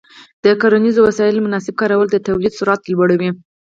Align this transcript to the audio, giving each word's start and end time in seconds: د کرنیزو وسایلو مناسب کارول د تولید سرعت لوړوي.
د 0.43 0.45
کرنیزو 0.61 1.01
وسایلو 1.07 1.45
مناسب 1.45 1.73
کارول 1.81 2.07
د 2.11 2.17
تولید 2.27 2.53
سرعت 2.59 2.81
لوړوي. 2.91 3.29